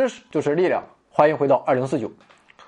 [0.00, 2.10] 知识就是力量，欢迎回到二零四九。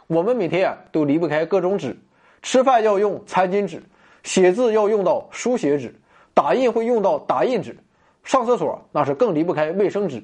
[0.06, 1.96] 我们每天啊都离不开各种纸，
[2.42, 3.82] 吃饭要用餐巾纸，
[4.22, 5.94] 写字要用到书写纸，
[6.34, 7.74] 打印会用到打印纸，
[8.22, 10.22] 上厕所那是更离不开卫生纸。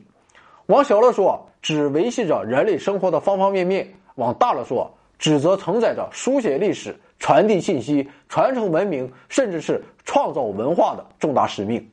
[0.67, 11.89] 往小了说，纸维系着人类生活的方方面面；往大了说，纸则承载着书写历史、传递信息、传承文明，甚至是创造文化的重大使命。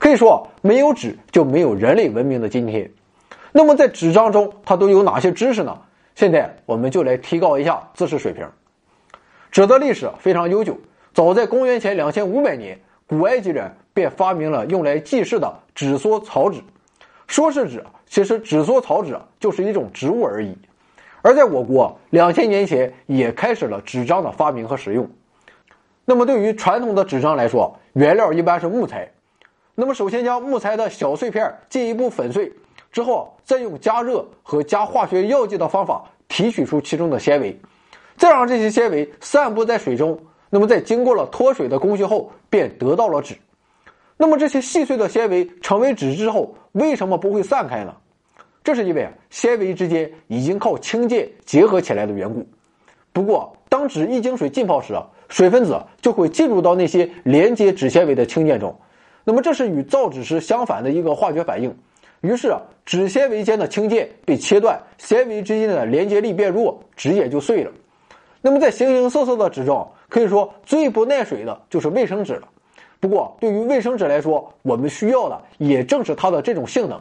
[0.00, 2.90] 可以说，没有纸就没有人类文明的今天。
[3.52, 5.76] 那么，在纸张中，它都有哪些知识呢？
[6.14, 8.46] 现在我们就来提高一下知识水平。
[9.50, 10.78] 纸的历史非常悠久，
[11.12, 16.60] 早在公元前两千五百年，古埃及人便发明了用来记事的纸缩草纸。
[17.26, 17.84] 说是纸。
[18.06, 20.58] 其实纸缩草纸就是一种植物而已，
[21.22, 25.08] 而在我国两千年前也开始了纸张的发明和使用。
[26.04, 29.08] 那么对于传统的纸张来说，原料一般是木材。
[29.76, 32.52] 那么首先将木材的小碎片进一步粉碎
[32.92, 37.56] 之后，再用加热和加化学药剂的方法提取出其中的纤维，
[38.16, 40.18] 再让这些纤维散布在水中。
[40.48, 43.36] 那么在经过了脱水的工序后，便得到了纸。
[44.16, 47.94] 那么这些细碎的纤维成为纸之后，为什么不会散开呢？
[48.64, 52.46] 这是因为纤维之间已经靠氢键结合起来的缘故。
[53.12, 58.76] 不过，当纸一经水浸泡时啊，水分子就会进入到那些连接纸纤维的氢键中。
[59.24, 61.74] 那么这是与造纸时相反的一个化学反应。
[62.20, 62.54] 于是，
[62.84, 67.70] 纸纤维间的氢键被切断，纤维之间的连接力变弱，纸也就碎了。
[68.42, 72.48] 那么在形形色色的纸中，可以说最不耐水的就是卫生纸了。
[73.00, 77.00] 不过，对于卫生纸来说，我们需要的也正是它的这种性能。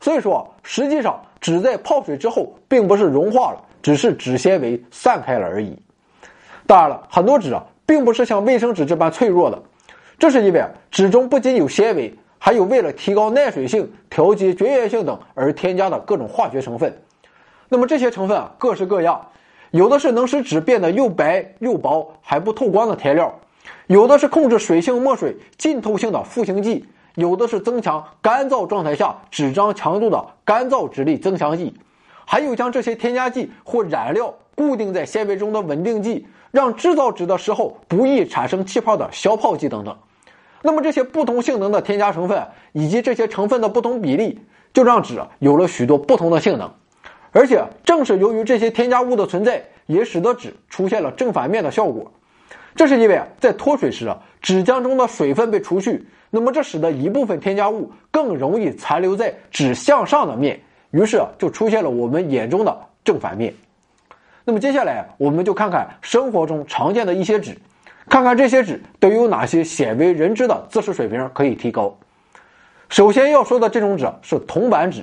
[0.00, 5.78] 所以说，实际上纸在泡水之后，并不是融化了，只是纸纤维散开了而已。
[6.66, 9.62] 当然了，很多纸啊，并不是像卫生纸这般脆弱的，
[10.18, 12.12] 这是因为纸中不仅有纤维，
[12.42, 17.02] 还有为了提高耐水性、调节绝缘性等而添加的各种化学成分。
[17.68, 19.28] 那么这些成分啊，各式各样，
[19.72, 23.38] 有的是能使纸变得又白又薄还不透光的填料。
[23.88, 26.86] 有的是控制水性墨水浸透性的赋形剂，
[27.16, 31.74] 有的是增强干燥状态下纸张强度的干燥纸力增强剂，
[32.24, 39.94] 还有将这些添加剂或染料固定在纤维中的稳定剂，让制造纸的时候不易产生气泡的消泡剂等等。
[40.62, 44.38] 那么这些不同性能的添加成分以及这些成分的不同比例，
[44.72, 46.70] 就让纸有了许多不同的性能。
[47.32, 52.12] 而且正是由于这些添加物的存在，也使得纸出现了正反面的效果。
[52.74, 60.60] 这是因为啊，在脱水时啊，纸浆中的水分被除去，那么这使得一部分添加物更容易残留在纸向上的面，
[60.90, 63.54] 于是，就出现了我们眼中的正反面。
[64.44, 67.56] 那么接下来我们就看看生活中常见的一些纸，
[68.10, 71.96] 看看这些纸都有哪些鲜为人知的知识水平可以提高。
[72.90, 75.02] 首先要说的这种纸是铜板纸，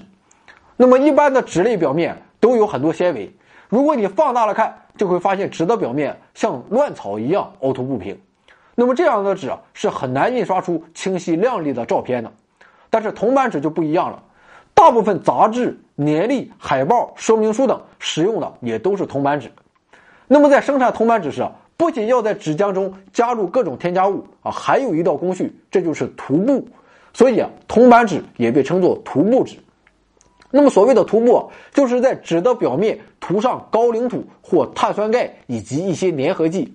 [0.75, 3.34] 那么一般的纸类表面都有很多纤维，
[3.69, 4.84] 如果你放大了看。
[4.97, 8.19] 就会发现纸的表面像乱草一样凹凸不平，
[8.73, 12.31] 那么这样的纸是很难印刷出清晰亮丽的照片的。
[12.90, 14.23] 但是铜版纸就不一样了，
[14.73, 19.51] 大部分杂志、年历、海报、说明书等使用的也都是铜版纸。
[20.25, 21.47] 那么在生产铜版纸时，
[21.78, 26.68] 不仅要在纸浆中加入各种添加物啊，还有一道工序，这就是涂布。
[27.14, 29.58] 所以啊，铜版纸也被称作涂布纸。
[30.50, 36.74] 那么所谓的涂布，就是在纸的表面涂上高岭土或碳酸钙以及一些粘合剂。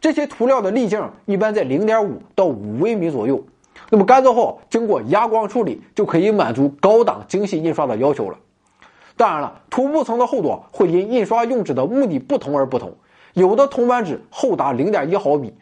[0.00, 3.44] 这些涂料的粒径一般在零点五到五微米左右。
[3.90, 8.38] 那么干燥后，经过压光处理，就可以满足高档精细印刷的要求了。
[9.16, 12.94] 当然了，涂布层的厚度会因印刷用纸的目的不同而不同。
[13.34, 15.52] 有的铜版纸厚达零点一毫米，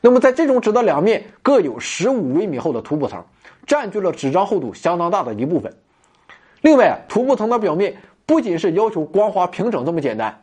[0.00, 3.24] 那么在这种纸的两面各有十五微米厚的涂布层，
[3.66, 5.72] 占据了纸张厚度相当大的一部分。
[6.60, 7.96] 另外，涂布层的表面
[8.26, 10.42] 不仅是要求光滑平整这么简单，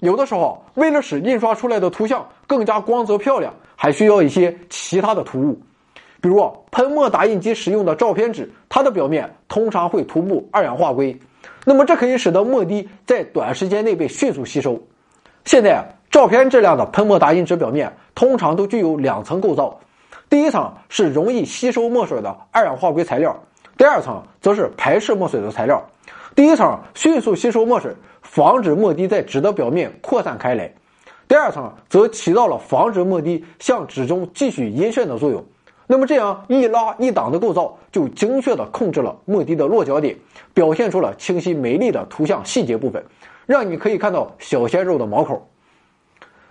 [0.00, 5.60] 有的时候为了使印刷出来的图像更加光泽漂亮，还需要一些其他的涂物。
[6.20, 11.16] 比如喷墨打印机使用的照片纸，它的表面通常会涂布二氧化硅，
[11.64, 14.80] 那么这可以使得墨滴在短时间内被迅速吸收。
[15.44, 15.84] 现在
[16.16, 19.78] 照片质量的喷墨打印纸表面通常都具有两层构造，
[20.30, 23.38] 第一层是容易吸收墨水的二氧化硅材料。
[23.76, 25.84] 第二层则是排斥墨水的材料，
[26.34, 30.70] 第一层迅速吸收墨水，防止墨滴在纸的表面扩散开来；
[31.28, 35.44] 第二层则起到了防止墨滴向纸中继续阴渗的作用。
[35.86, 40.16] 那么这样一拉一挡的构造，就精确地控制了墨滴的落脚点，
[40.54, 43.04] 表现出了清晰美丽的图像细节部分，
[43.44, 45.46] 让你可以看到小鲜肉的毛孔。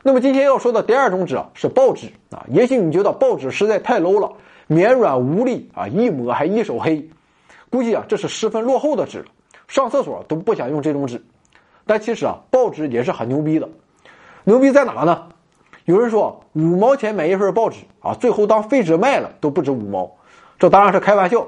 [0.08, 4.32] 那么今天要说的第二种纸啊是报纸啊，也许你觉得报纸实在太 low 了，
[4.68, 7.10] 绵软无力啊，一抹还一手黑。
[7.72, 9.26] 估计啊，这是十分落后的纸。
[9.68, 11.20] 上厕所都不想用这种纸。
[11.88, 13.68] 但其实啊，报纸也是很牛逼的，
[14.44, 15.24] 牛逼在哪呢？
[15.86, 20.12] 有人说五毛钱买一份报纸啊，最后当废纸卖了都不止五毛，
[20.60, 21.48] 这当然是开玩笑。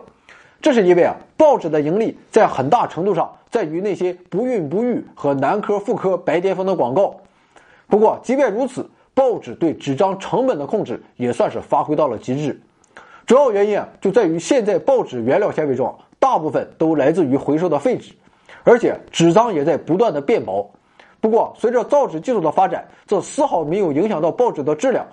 [0.64, 7.18] 这是因为啊，报纸的盈利在很大程度上在于那些不孕不育和男科妇科白癜风的广告。
[7.88, 12.62] 不过，即便如此，报纸对纸张成本的控制也算是发挥到了极致。
[13.26, 18.14] 主要原因啊，就在于现在报纸原料纤维中大部分都来自于回收的废纸，
[18.64, 20.70] 而且纸张也在不断的变薄。
[21.20, 25.06] 不过，随着造纸技术的发展，这丝毫没有影响到报纸的质量。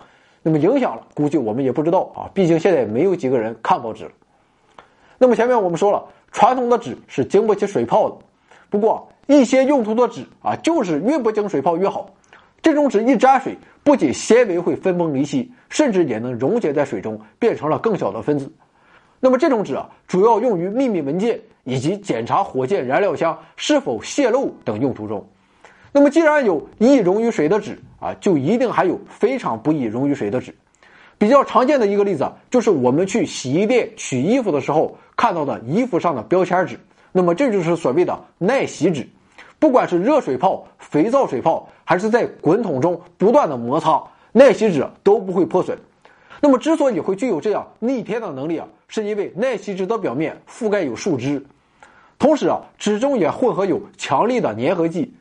[0.43, 4.11] 那么影响了，估计我们也不知道啊，毕竟现在没有几个人看报纸了。
[5.17, 8.17] 那么前面我们说了，传统的纸是经不起水泡的。
[8.69, 12.11] 不过一些用途的纸啊，就是越不经水泡越好。
[12.65, 18.51] 这种纸一沾水，不仅纤维会分崩离析，甚至也能溶解在水中，变成了更小的分子。
[19.21, 25.23] 那么这种纸啊，主要用于秘密文件以及检查火箭燃料箱是否泄漏等用途中。
[25.93, 30.55] 那么既然有易溶于水的纸啊，就一定还有非常不易溶于水的纸。
[31.19, 36.81] 比较常见的一个例子就是我们去洗衣店取衣服的时候看到的衣服上的标签纸，
[37.13, 39.07] 那么这就是所谓的耐洗纸。
[39.65, 43.99] 不管是热水泡、肥皂水泡，还是在滚筒中不断的摩擦，
[44.31, 45.79] 耐洗纸都不会破损。
[46.43, 51.43] 那么之所以会具有这样逆天的能力啊，是因为耐洗纸的表面覆盖有树脂，
[52.19, 55.15] 同时啊，纸中也混合有强力的粘合剂。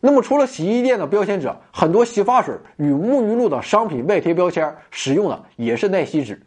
[0.00, 6.40] 那么，除了洗衣店的标签纸，很多洗发水与沐浴露的商品外贴标签使用的也是耐洗纸。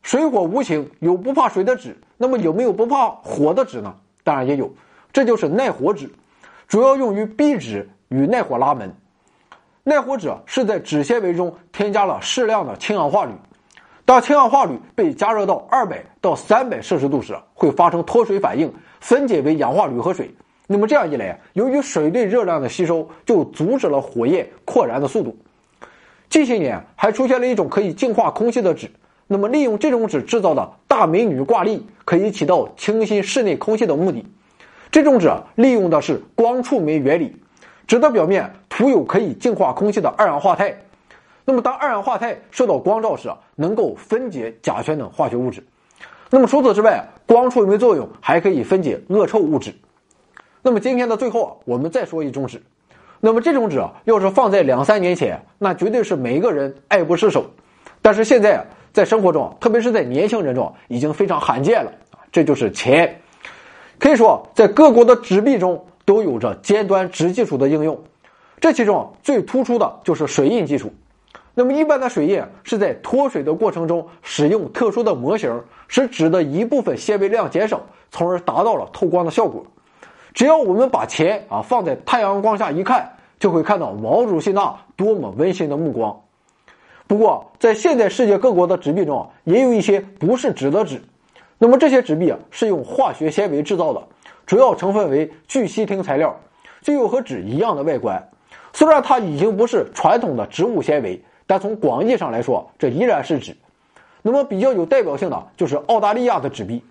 [0.00, 3.92] 水火无情，有不怕水的纸，那么有没有不怕火的纸呢？
[4.22, 4.72] 当然也有，
[5.12, 6.08] 这就是耐火纸，
[6.68, 8.92] 主要用于壁纸与耐火拉门。
[9.84, 13.30] 耐火纸是在纸纤维中添加了适量的氢氧化铝，
[14.04, 20.34] 当氢氧化铝被加热到二百到三百摄氏度时，会发生脱水反应，分解为氧化铝和水。
[20.66, 25.36] 那么这样一来，由于水对热量的吸收，就阻止了火焰扩燃的速度。
[26.28, 28.90] 近些年还出现了一种可以净化空气的纸。
[29.28, 34.24] 那么利用这种纸制造的大美女挂历，可以起到清新室内空气的目的。
[34.96, 37.36] 这种纸利用的是光触媒原理，
[37.86, 40.74] 纸的表面涂有可以净化空气的二氧化钛。
[41.44, 45.62] 那么当二氧化钛受到光照时，能够分解甲醛等化学物质。
[46.30, 49.74] 那么除此之外，光触媒作用还可以分解恶臭物质。
[50.62, 52.62] 那么今天的最后啊，我们再说一种纸。
[53.20, 57.44] 那么这种纸啊，要是放在两三年前，那绝对是每一个人爱不释手。
[58.00, 58.64] 但是现在啊，
[58.94, 61.92] 在生活中，特别是在年轻人中，已经非常罕见了。
[62.32, 63.20] 这就是钱。
[63.98, 67.98] 可以说，在各国的纸币中都有着尖端纸技术的应用。
[68.60, 70.92] 这其中最突出的就是水印技术。
[71.54, 79.64] 那么一般的水印是在脱水的过程中，使用特殊的模型，使纸的一部分纤维量减少，从而达到了透光的效果。
[80.34, 86.20] 只要我们把钱啊放在太阳光下一看，就会看到毛主席那多么温馨的目光。
[87.06, 91.00] 不过，在现在世界各国的纸币中，也有一些不是纸的纸。
[91.58, 94.02] 那么这些纸币啊是用化学纤维制造的，
[94.44, 96.38] 主要成分为聚烯烃材料，
[96.82, 98.22] 具有和纸一样的外观。
[98.72, 103.56] 虽然它已经不是传统的植物纤维，但从广义上来说，这依然是纸。
[104.20, 106.82] 那么比较有代表性的就是澳大利亚的纸币，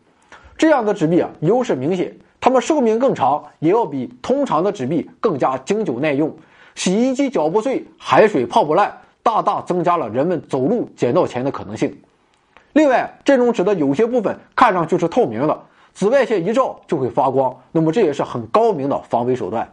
[0.58, 2.16] 这样的纸币啊优势明显。
[2.42, 6.36] 它们寿命更长，也要比通常的纸币更加经久耐用，
[6.76, 11.96] 洗衣机搅不碎，海水泡不烂，大大增加了人们走路捡到钱的可能性。
[12.76, 15.58] 另外，这种纸的有些部分看上去是透明的，
[15.94, 19.66] 紫外线一照就会发光，那么这也是很高明的防伪手段。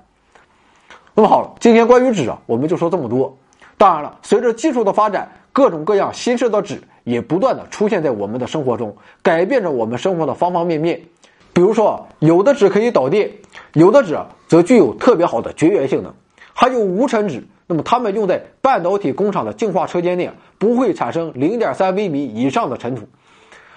[1.12, 3.36] 那么好了，今天关于纸啊，我们就说这么多。
[3.76, 11.02] 当然了，随着技术的发展，各种各样新式的纸也不断的出现在我们的生活中，改变着我们生活的方方面面。
[11.52, 13.32] 比如说，有的纸可以导电，
[13.72, 14.16] 有的纸
[14.46, 16.14] 则具有特别好的绝缘性能，
[16.54, 17.44] 还有无尘纸。
[17.72, 23.08] 那么它们用在半导体工厂的净化车间内，不会产生零点三微米以上的尘土。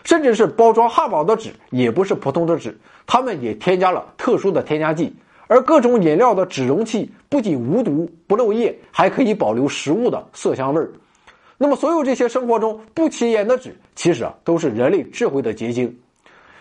[0.04, 5.16] 甚至是包装汉堡的纸，也不是普通的纸，它们也添加了特殊的添加剂。
[5.48, 10.92] 而各种饮料的纸容器不仅无毒不漏液，还可以保留食物的色香味儿。
[11.58, 15.98] 那么，所有这些生活中不起眼的纸，其实啊，都是人类智慧的结晶。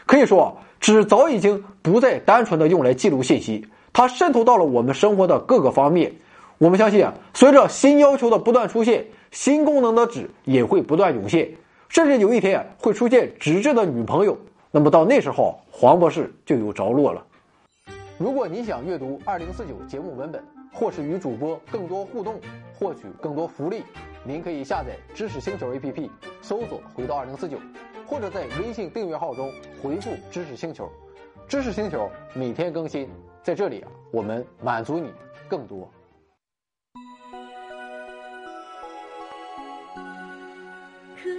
[0.06, 0.56] 可以说。
[0.80, 6.12] 纸早已经不再单纯的用来记录信息，它渗透到了我们生活的各个方面。
[6.58, 11.50] 我们相信啊，随着新要求的不断出现，新功能的纸也会不断涌现，
[11.88, 14.38] 甚至有一天会出现纸质的女朋友。
[14.70, 17.24] 那么到那时候，黄博士就有着落了。
[18.18, 20.42] 如果你想阅读二零四九节目文本，
[20.72, 22.40] 或是与主播更多互动，
[22.78, 23.82] 获取更多福利，
[24.24, 26.08] 您可以下载知识星球 APP，
[26.40, 27.58] 搜索“回到二零四九”。
[28.06, 29.50] 或者在微信订阅号中
[29.82, 30.88] 回复“知识星球”，
[31.48, 33.08] 知识星球每天更新，
[33.42, 35.10] 在这里啊，我们满足你
[35.48, 35.90] 更多。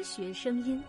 [0.06, 0.84] 学声音。